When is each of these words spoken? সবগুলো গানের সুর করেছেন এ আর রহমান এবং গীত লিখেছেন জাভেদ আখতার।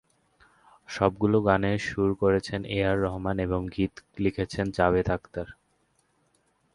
সবগুলো 0.89 1.37
গানের 1.41 1.79
সুর 1.79 2.09
করেছেন 2.15 2.61
এ 2.69 2.79
আর 2.85 2.97
রহমান 3.01 3.37
এবং 3.39 3.61
গীত 3.67 3.93
লিখেছেন 4.17 4.65
জাভেদ 4.71 5.07
আখতার। 5.11 5.47